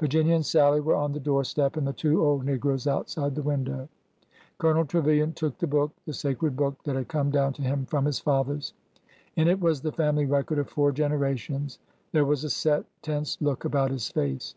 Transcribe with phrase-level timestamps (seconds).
[0.00, 3.42] Virginia and Sallie were on the door step, and the two old negroes outside the
[3.42, 3.90] window.
[4.56, 8.06] Colonel Trevilian took the book— the sacred book that had come down to him from
[8.06, 8.72] his fathers.
[9.36, 11.78] In it was the family record of four genera tions.
[12.12, 14.54] There was a set, tense look about his face.